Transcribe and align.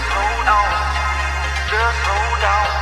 Just 0.00 0.12
hold 0.12 0.48
on, 0.48 0.72
just 1.68 2.06
hold 2.08 2.44
on. 2.44 2.79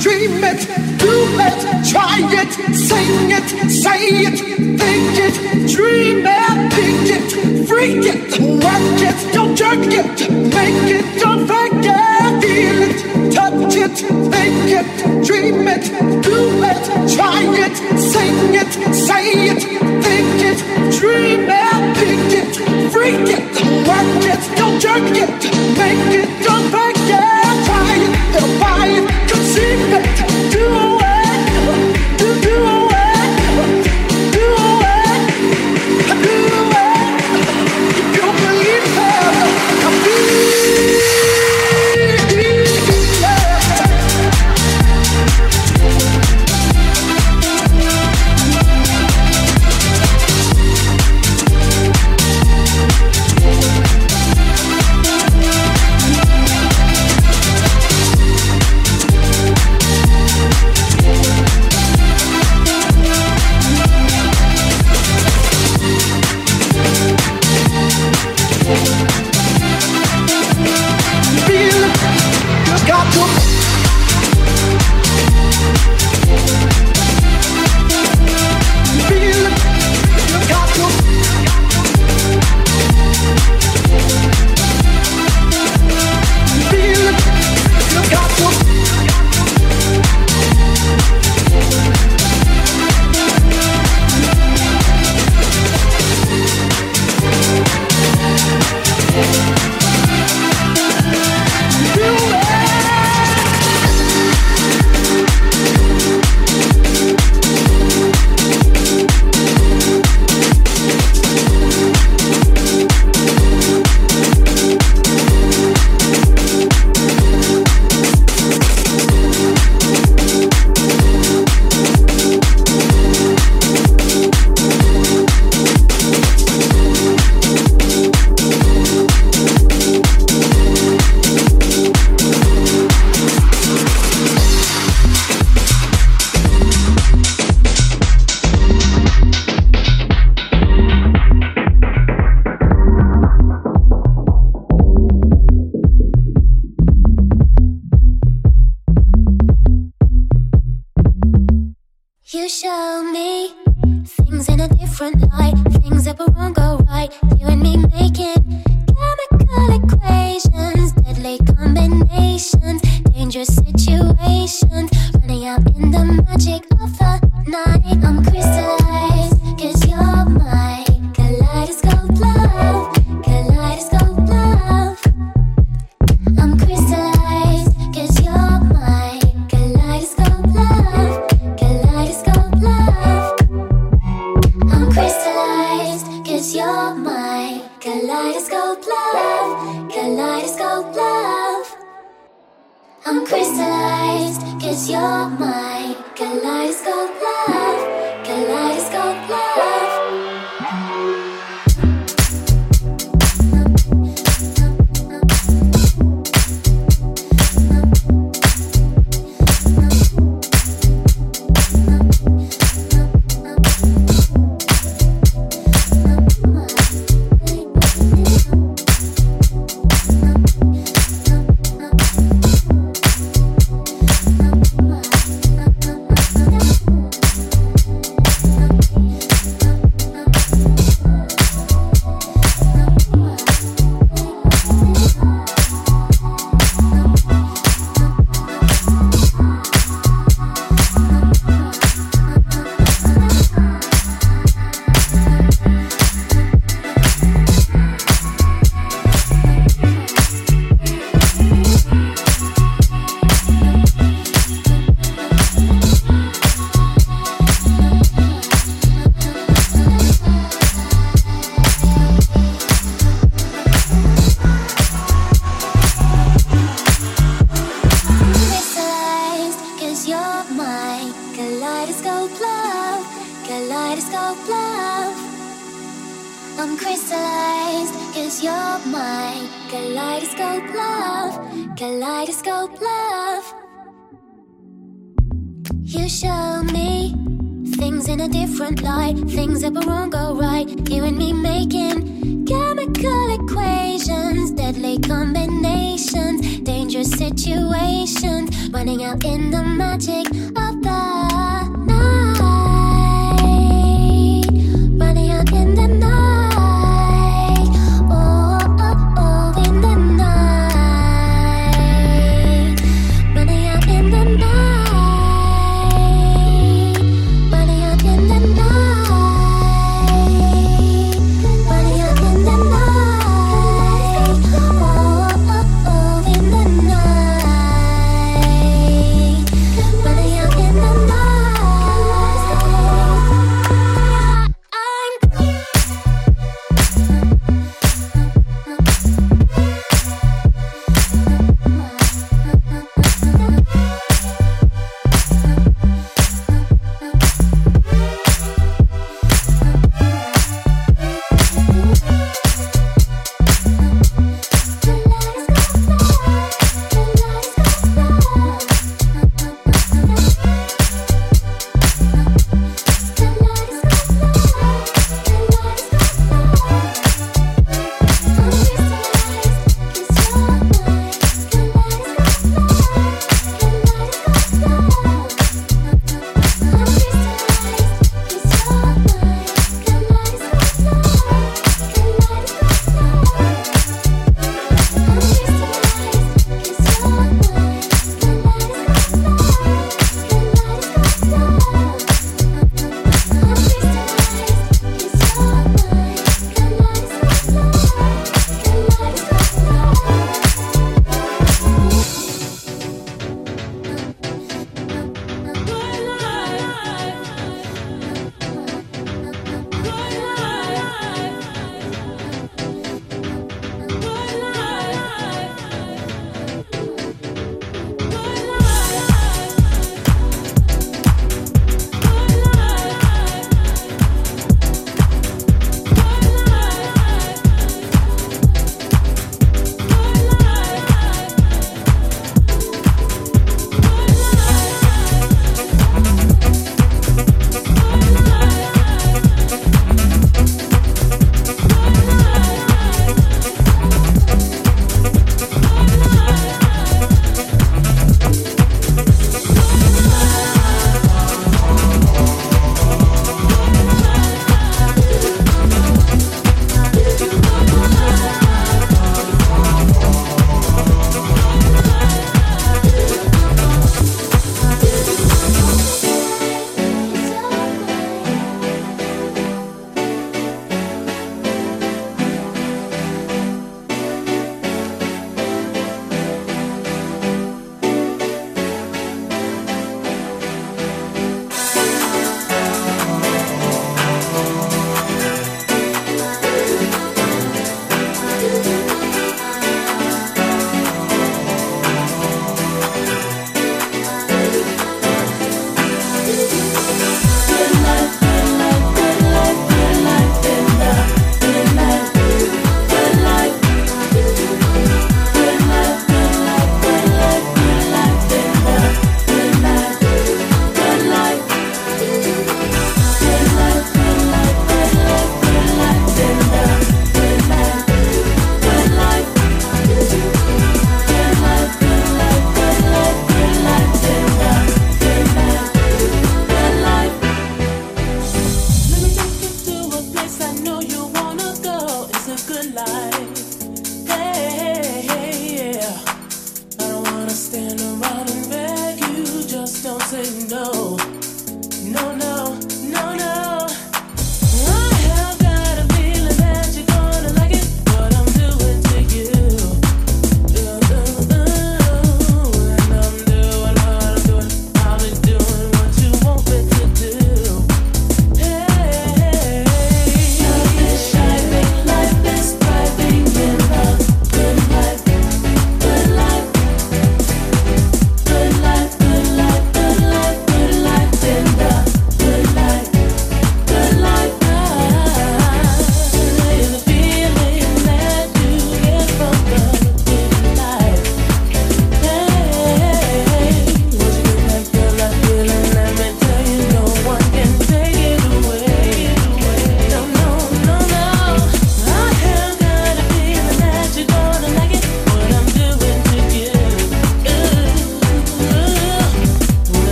dream 0.00 0.42
it, 0.44 0.60
do 0.98 1.14
it, 1.40 1.60
try 1.90 2.18
it, 2.40 2.52
sing 2.74 3.30
it, 3.30 3.48
say 3.70 4.00
it, 4.26 4.38
think 4.78 5.16
it, 5.26 5.34
dream 5.70 6.24
it, 6.26 6.72
think 6.74 7.06
it, 7.16 7.66
freak 7.66 8.04
it, 8.04 8.40
work 8.62 9.00
it, 9.08 9.32
don't 9.32 9.56
jerk 9.56 9.78
it, 9.78 10.30
make 10.30 10.88
it, 10.96 11.20
don't 11.20 11.46
fake 11.46 11.84
it, 11.84 12.42
feel 12.42 12.78
it, 12.88 13.32
touch 13.32 13.76
it, 13.76 13.96
think 14.32 14.70
it, 14.80 15.26
dream 15.26 15.66
it, 15.68 15.84
do 16.22 16.38
it, 16.70 17.14
try 17.14 17.42
it, 17.64 17.76
sing 17.98 18.54
it, 18.54 18.72
say 18.94 19.48
it, 19.52 19.62
think 20.02 20.40
it, 20.50 20.58
dream 20.98 21.46
it, 21.48 21.96
think 21.96 22.32
it, 22.40 22.90
freak 22.92 23.28
it, 23.36 23.44
work 23.88 24.24
it, 24.32 24.56
don't 24.56 24.80
jerk 24.80 25.16
it, 25.24 25.30
make 25.78 26.22
it, 26.22 26.44
don't 26.44 26.70
fake 26.70 26.94
it. 26.96 27.43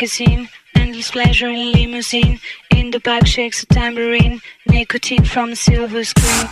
magazine 0.00 0.48
and 0.76 0.94
pleasure 1.12 1.48
in 1.48 1.72
limousine. 1.72 2.40
In 2.70 2.90
the 2.90 3.00
back 3.00 3.26
shakes 3.26 3.64
a 3.64 3.66
tambourine, 3.66 4.40
nicotine 4.66 5.26
from 5.26 5.54
silver 5.54 6.04
screen. 6.04 6.48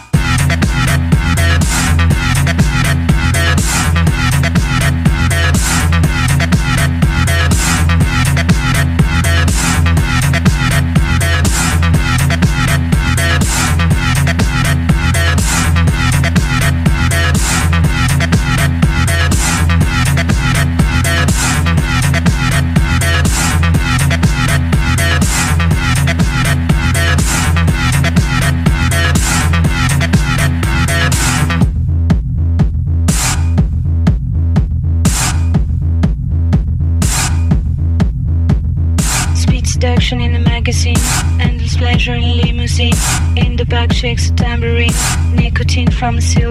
promise 46.09 46.37
you 46.37 46.48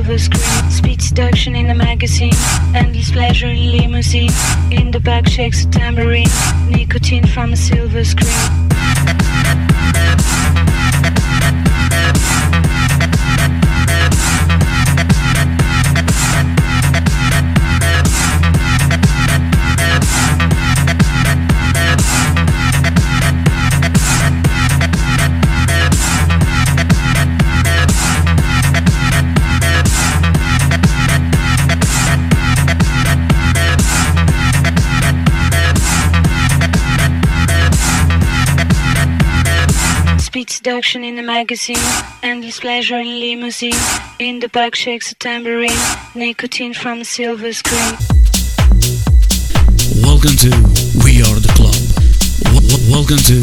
section 40.88 41.04
in 41.04 41.18
the 41.18 41.22
magazine, 41.22 41.76
endless 42.24 42.62
pleasure 42.62 42.96
in 42.96 43.20
limousine. 43.20 43.82
In 44.20 44.40
the 44.40 44.48
back 44.48 44.74
shakes 44.74 45.12
a 45.12 45.16
tambourine, 45.16 45.82
nicotine 46.16 46.74
from 46.74 47.02
a 47.02 47.04
silver 47.04 47.52
screen. 47.52 47.94
Welcome 50.02 50.38
to 50.44 50.50
We 51.04 51.20
Are 51.28 51.40
the 51.44 51.52
Club. 51.60 51.76
W- 52.56 52.88
welcome 52.90 53.20
to 53.28 53.36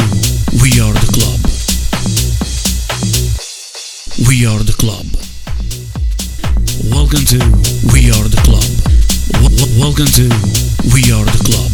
We 0.63 0.71
Are 0.81 0.97
the 1.05 1.11
Club. 1.13 1.41
We 4.27 4.47
Are 4.47 4.65
the 4.65 4.77
Club. 4.81 5.05
Welcome 6.97 7.25
to 7.29 7.41
We 7.93 8.09
Are 8.09 8.27
the 8.27 8.41
Club. 8.49 8.71
W- 9.45 9.81
welcome 9.85 10.09
to 10.17 10.25
We 10.97 11.13
Are 11.13 11.29
the 11.29 11.45
Club. 11.45 11.73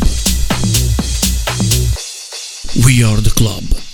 We 2.85 3.05
Are 3.05 3.21
the 3.21 3.31
Club. 3.31 3.90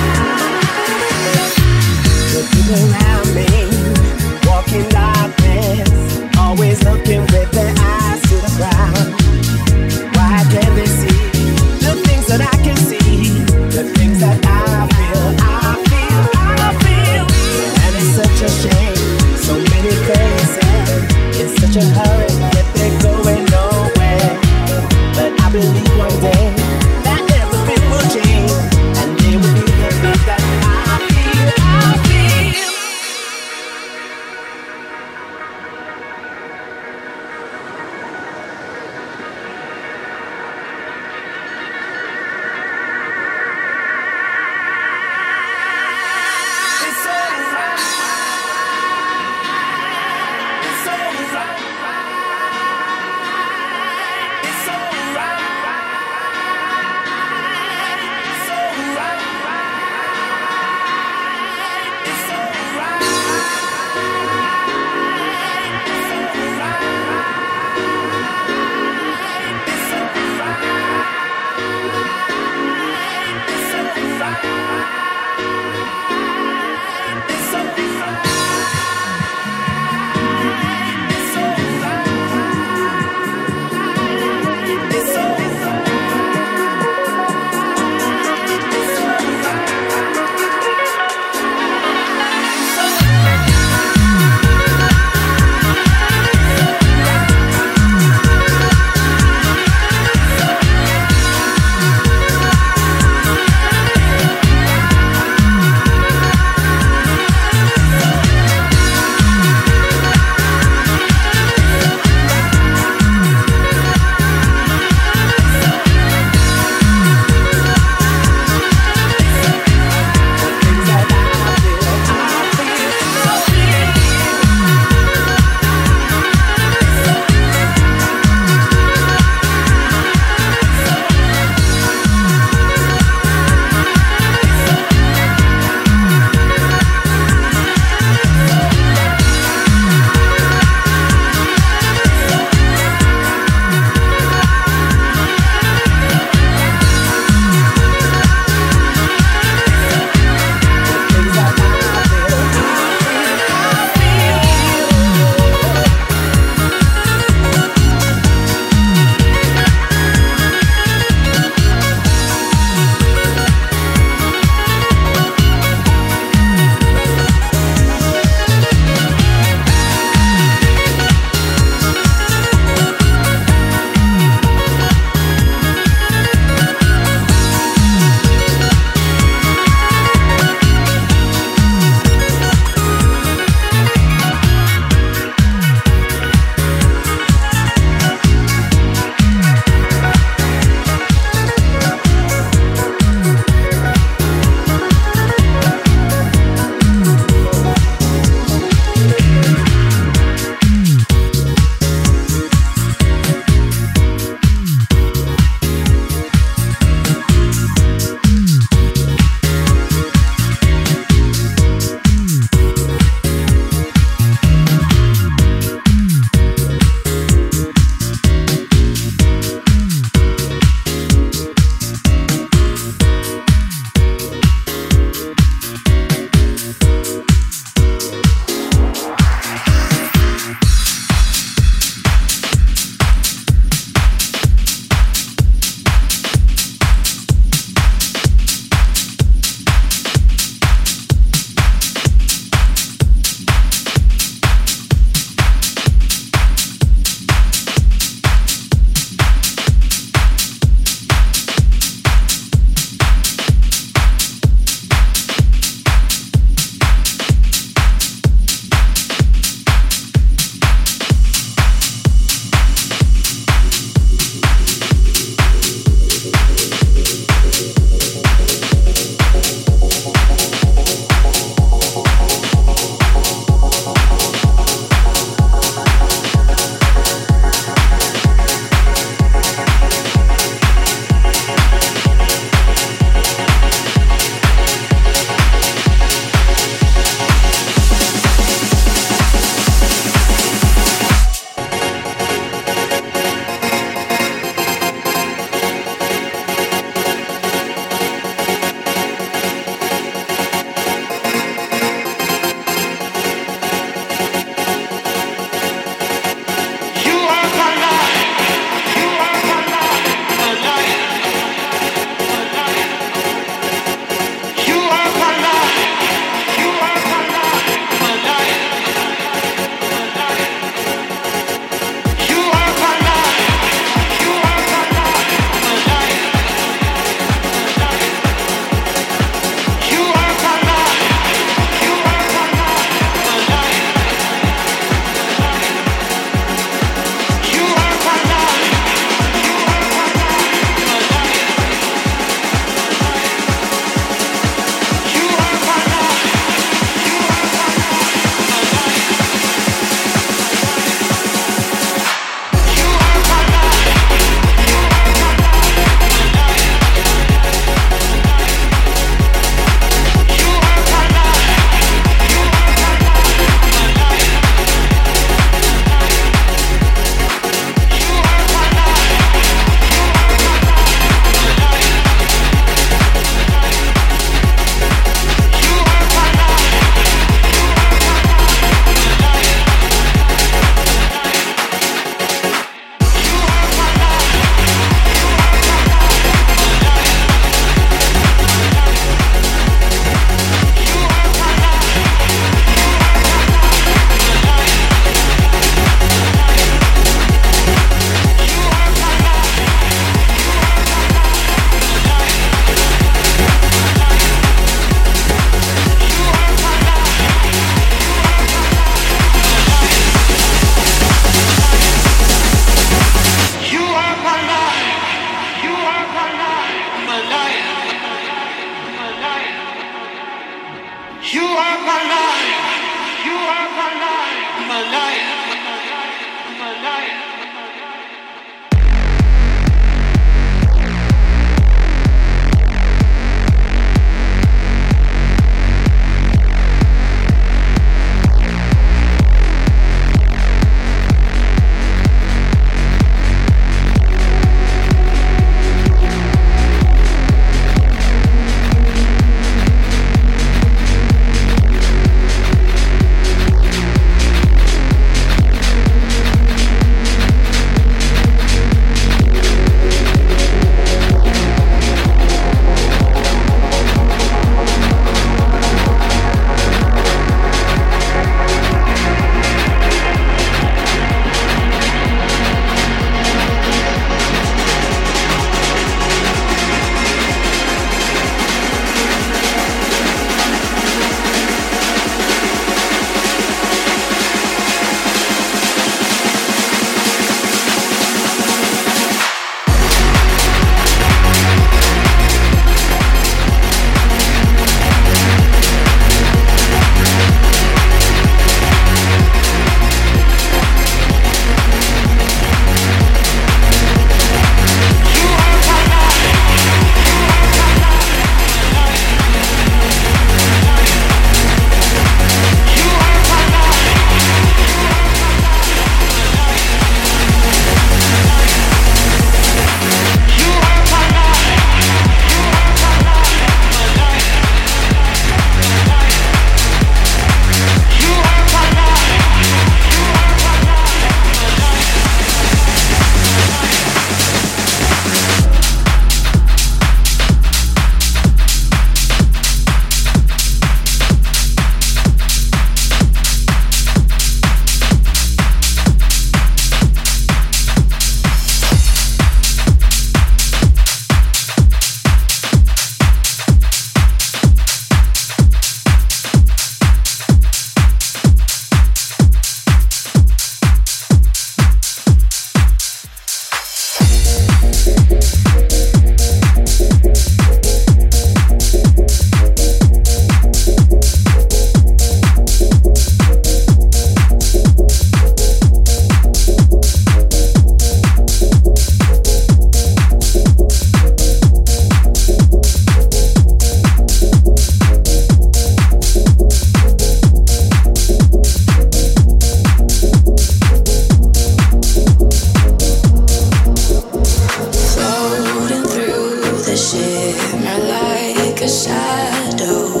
Shimmer 596.91 597.79
like 597.87 598.61
a 598.61 598.67
shadow. 598.67 600.00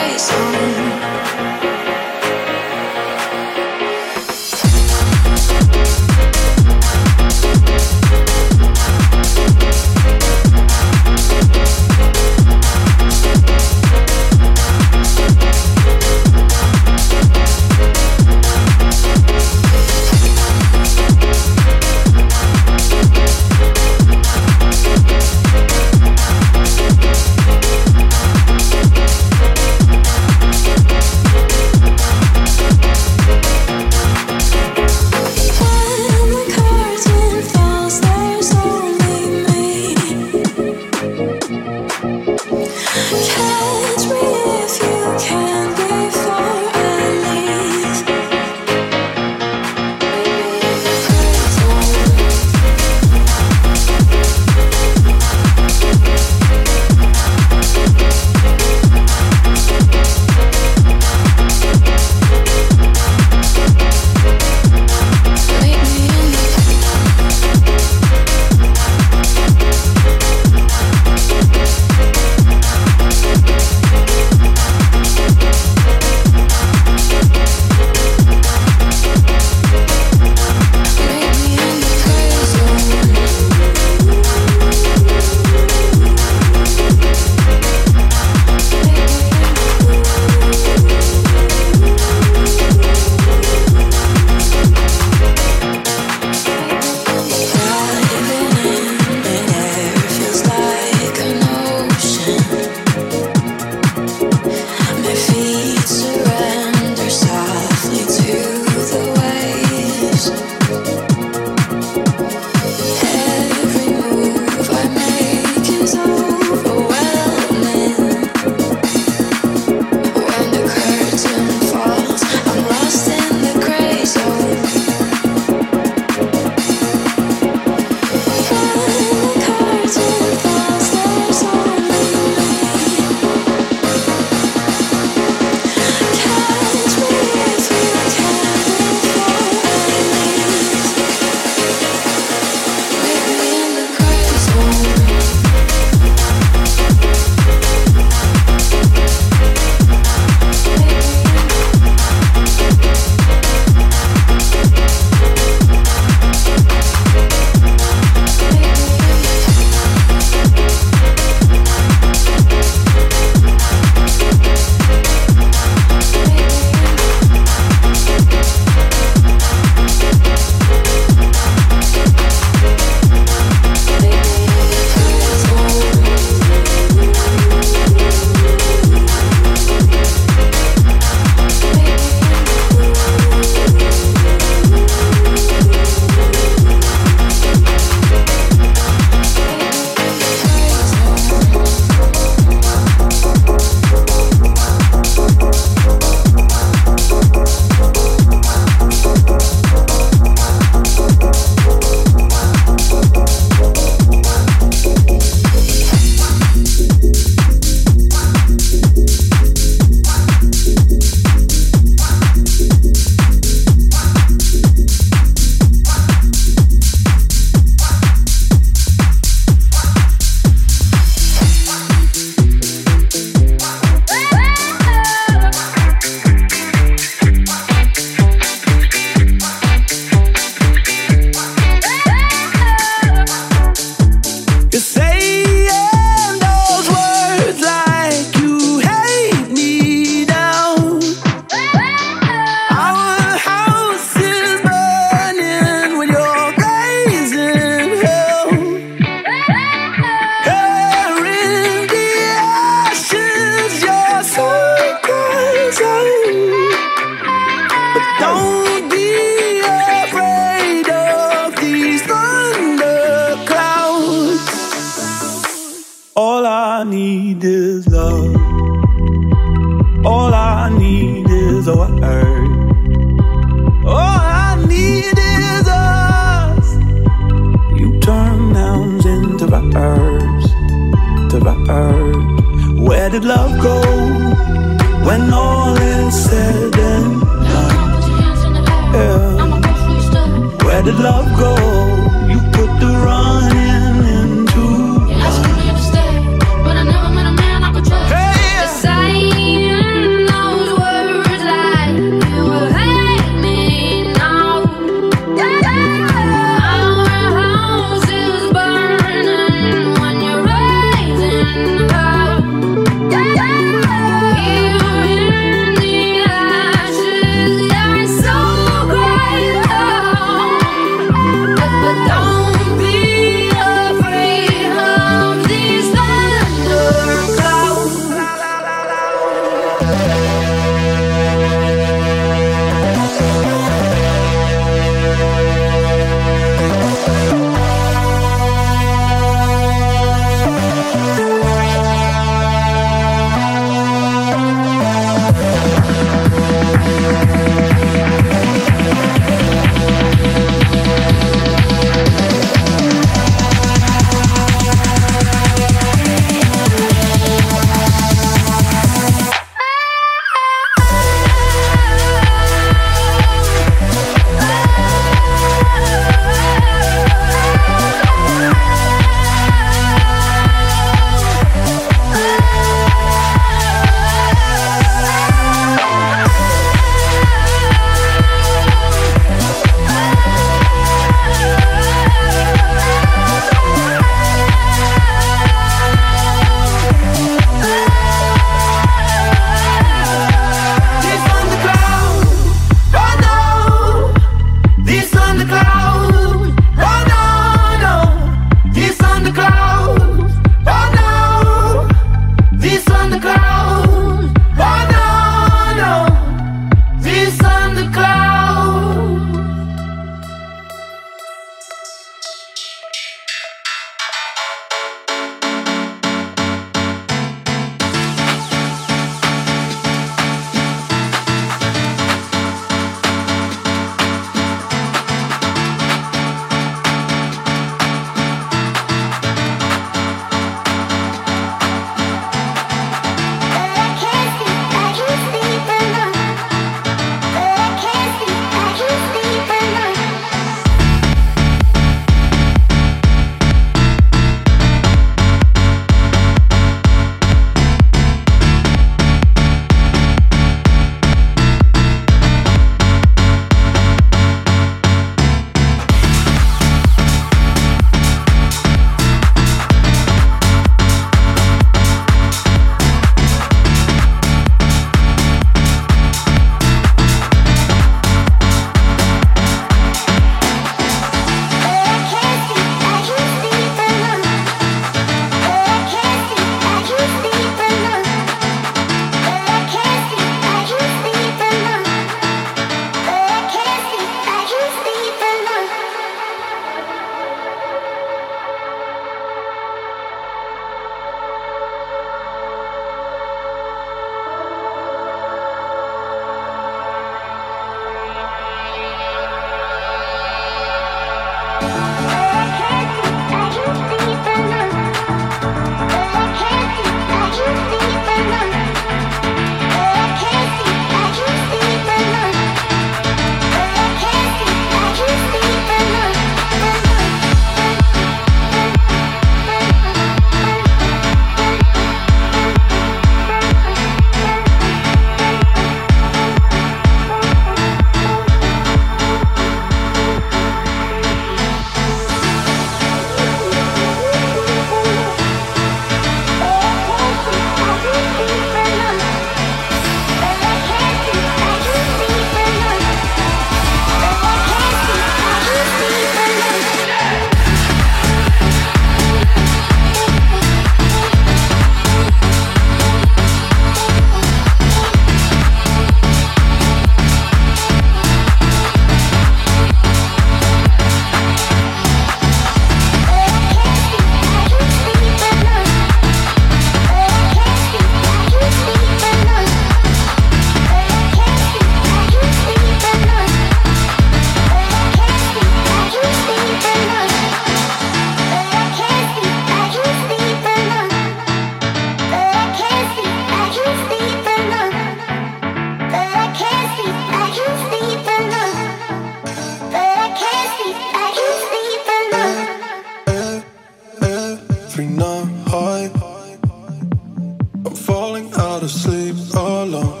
fall 598.51 598.67
sleep 598.67 599.15
alone. 599.33 600.00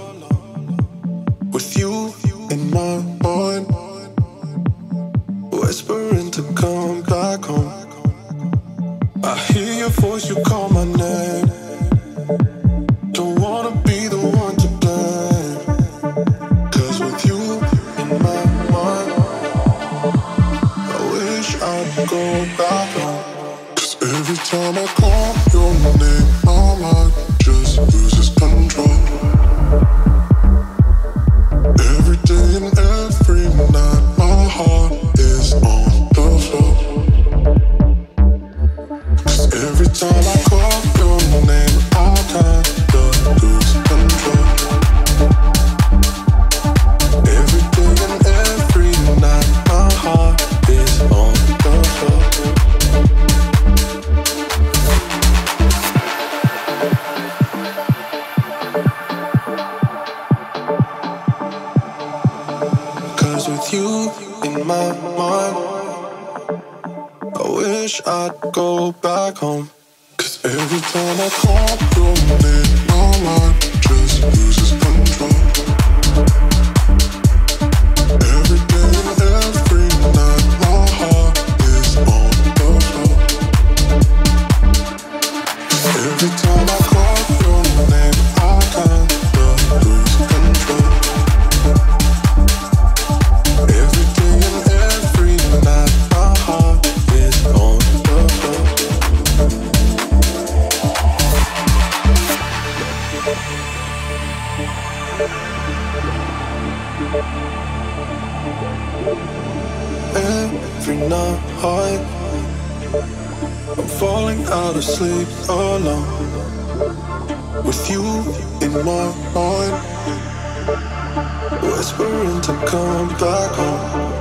To 122.41 122.53
come 122.65 123.07
back 123.19 123.51
home. 123.53 124.13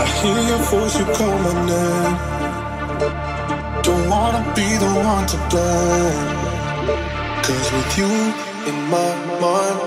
I 0.00 0.04
hear 0.20 0.40
your 0.50 0.62
voice, 0.68 0.98
you 0.98 1.06
call 1.16 1.38
my 1.46 1.54
name. 1.72 2.16
Don't 3.82 4.06
wanna 4.10 4.42
be 4.54 4.68
the 4.76 4.90
one 5.10 5.26
to 5.32 5.36
blame. 5.48 6.20
Cause 7.44 7.72
with 7.72 7.98
you 7.98 8.12
in 8.68 8.76
my 8.94 9.12
mind, 9.40 9.80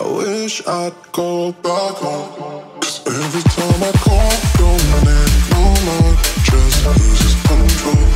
I 0.00 0.04
wish 0.20 0.66
I'd 0.66 0.94
go 1.12 1.52
back 1.52 1.94
home. 2.04 2.80
Cause 2.80 3.06
every 3.06 3.44
time 3.56 3.82
I 3.82 3.92
call 4.06 4.32
your 4.60 4.78
name, 5.04 5.34
my 5.52 5.68
mind 5.86 6.16
just 6.48 6.78
loses 6.86 7.34
control. 7.48 8.06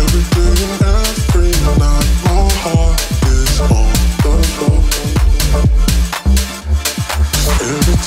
Every 0.00 0.24
day 0.36 0.56
and 0.66 0.82
every 1.00 1.52
night, 1.80 2.08
my 2.24 2.48
heart 2.64 3.15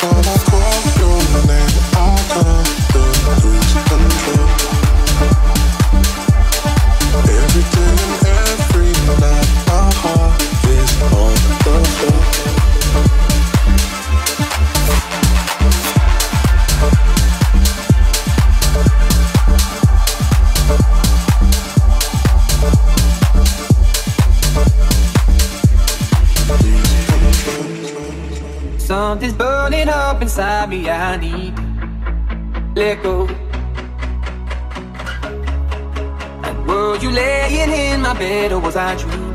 Every 0.02 0.24
time 0.24 0.49
was 38.70 38.76
I 38.76 38.94
dreaming? 39.02 39.34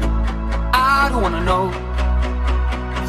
I 0.72 1.10
don't 1.10 1.22
wanna 1.26 1.42
know. 1.50 1.66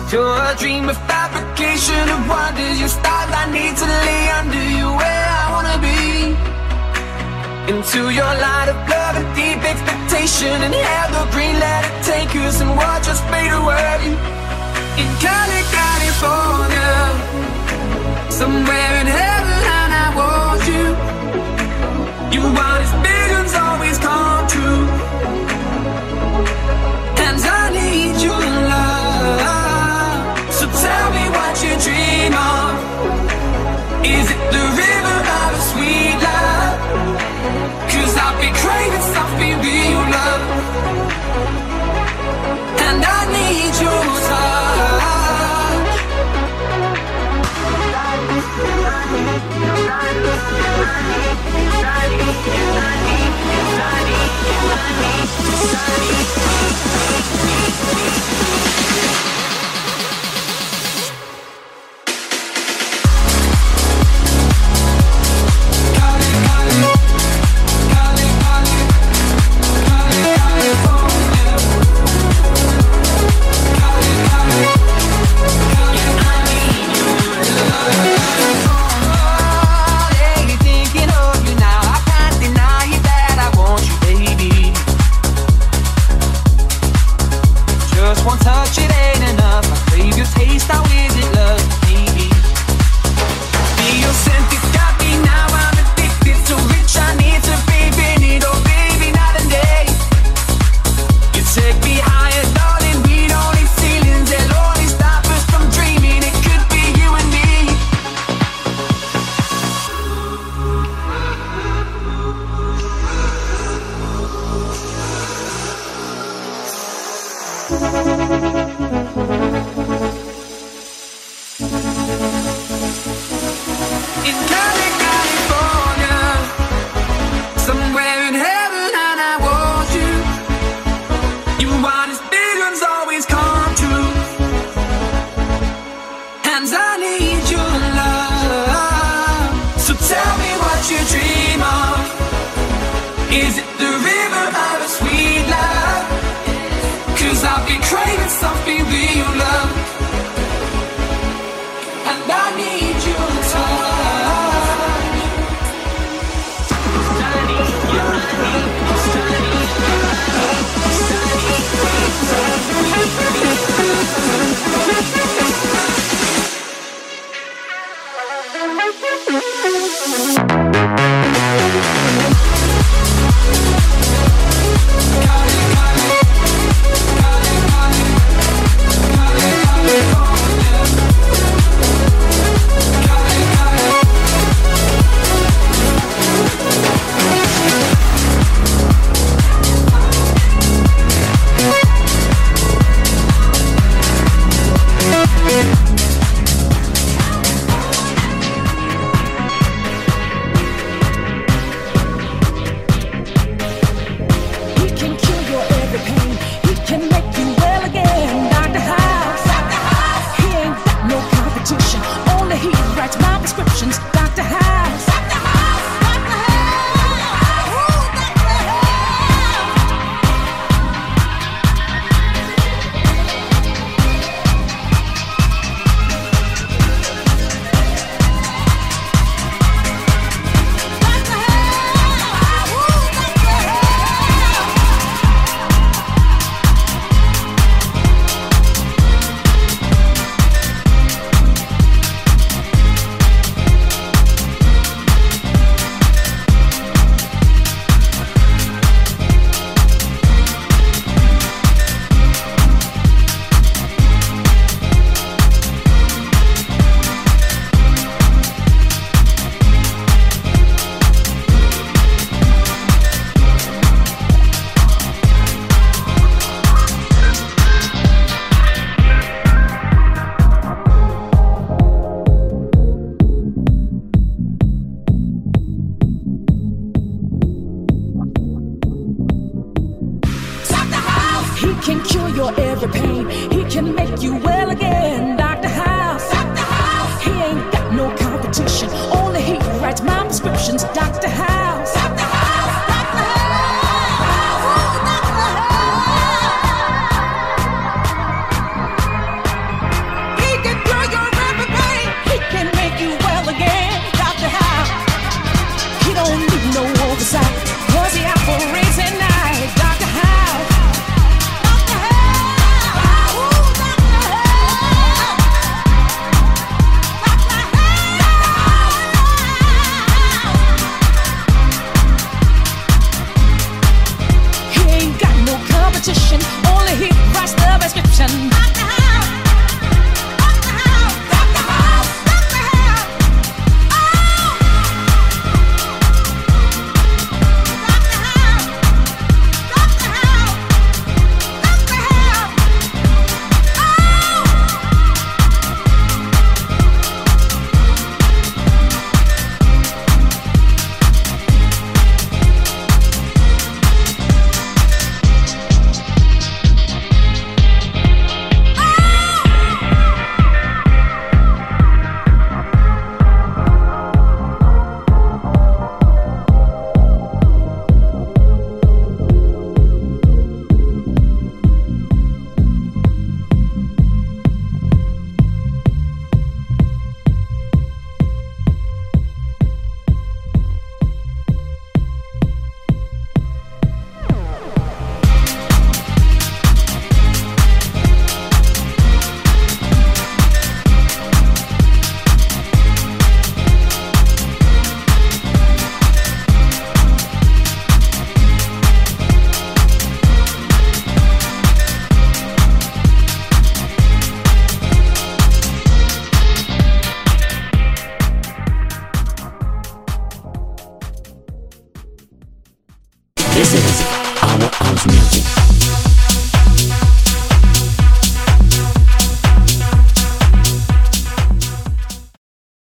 You're 0.09 0.41
a 0.51 0.55
dream 0.57 0.89
of 0.89 0.97
fabrication 1.05 2.03
of 2.15 2.19
wonders, 2.27 2.79
your 2.81 2.89
stars 2.89 3.29
I 3.41 3.45
need 3.57 3.73
to 3.81 3.85
lay 4.05 4.23
under 4.39 4.65
you 4.77 4.87
where 5.01 5.27
I 5.41 5.45
wanna 5.53 5.77
be. 5.87 6.01
Into 7.71 8.01
your 8.19 8.33
light 8.45 8.69
of 8.73 8.77
love 8.89 9.15
and 9.21 9.29
deep 9.37 9.61
expectation 9.71 10.55
and 10.65 10.73
have 10.73 11.09
the 11.15 11.25
green 11.33 11.55
let 11.65 11.81
it 11.89 11.95
take 12.11 12.33
us 12.41 12.57
and 12.63 12.71
watch 12.73 13.05
us 13.13 13.21
fade 13.29 13.53
away. 13.61 14.01
In 15.01 15.09
Cali, 15.21 15.61
California, 15.77 16.93
somewhere 18.39 18.93
in 19.01 19.07
heaven, 19.21 19.61
I 20.05 20.07
want 20.19 20.61
you. 20.73 20.85
You 22.35 22.43
dream 31.85 32.33
of. 32.33 32.73
Is 34.03 34.25
it 34.35 34.41
the 34.55 34.65
river 34.81 35.17
of 35.37 35.49
a 35.53 35.61
sweet 35.69 36.17
love? 36.27 36.77
Cause 37.91 38.13
I've 38.25 38.37
been 38.41 38.55
craving 38.63 39.07
something 39.13 39.53
real 39.61 40.03
love. 40.17 40.64